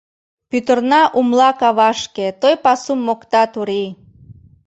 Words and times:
Пӱтырна 0.49 1.01
умла 1.19 1.49
кавашке, 1.59 2.27
Той 2.41 2.55
пасум 2.63 2.99
мокта 3.07 3.43
турий. 3.51 3.89